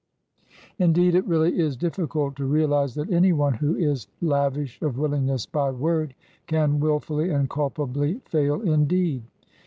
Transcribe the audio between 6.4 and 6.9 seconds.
can